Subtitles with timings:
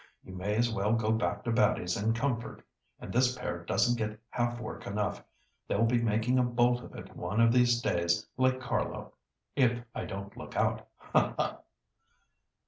[0.23, 2.63] You may as well go back to Batty's in comfort,
[2.99, 5.23] and this pair doesn't get half work enough.
[5.67, 9.13] They'll be making a bolt of it one of these days like Carlo,
[9.55, 10.87] if I don't look out.
[10.97, 11.57] Ha, ha!"